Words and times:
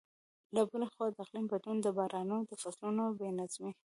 له 0.55 0.61
بلې 0.69 0.87
خوا، 0.91 1.05
د 1.11 1.17
اقلیم 1.23 1.45
بدلون 1.51 1.77
د 1.81 1.87
بارانونو 1.97 2.43
د 2.49 2.51
فصلونو 2.61 3.03
بې 3.17 3.29
نظمۍ. 3.39 3.71